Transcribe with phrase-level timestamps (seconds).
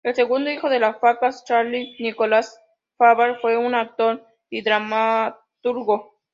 [0.03, 2.59] El segundo hijo de los Favart, Charles Nicolas
[2.97, 6.17] Favart, fue un actor y dramaturgo.